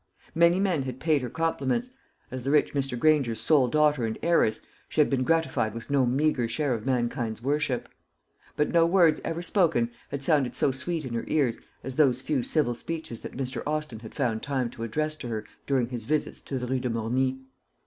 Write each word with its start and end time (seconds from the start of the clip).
Many 0.33 0.59
men 0.59 0.81
had 0.81 0.99
paid 0.99 1.21
her 1.21 1.29
compliments; 1.29 1.91
as 2.31 2.41
the 2.41 2.49
rich 2.49 2.73
Mr. 2.73 2.97
Granger's 2.97 3.39
sole 3.39 3.67
daughter 3.67 4.03
and 4.03 4.17
heiress, 4.23 4.59
she 4.89 4.99
had 4.99 5.11
been 5.11 5.21
gratified 5.23 5.75
with 5.75 5.91
no 5.91 6.07
meagre 6.07 6.47
share 6.47 6.73
of 6.73 6.87
mankind's 6.87 7.43
worship; 7.43 7.87
but 8.55 8.71
no 8.71 8.87
words 8.87 9.21
ever 9.23 9.43
spoken 9.43 9.91
had 10.09 10.23
sounded 10.23 10.55
so 10.55 10.71
sweet 10.71 11.05
in 11.05 11.13
her 11.13 11.25
ears 11.27 11.61
as 11.83 11.97
those 11.97 12.19
few 12.23 12.41
civil 12.41 12.73
speeches 12.73 13.21
that 13.21 13.37
Mr. 13.37 13.61
Austin 13.67 13.99
had 13.99 14.15
found 14.15 14.41
time 14.41 14.71
to 14.71 14.81
address 14.81 15.15
to 15.17 15.27
her 15.27 15.45
during 15.67 15.89
his 15.89 16.05
visits 16.05 16.41
to 16.41 16.57
the 16.57 16.65
Rue 16.65 16.79
de 16.79 16.89
Morny. 16.89 17.37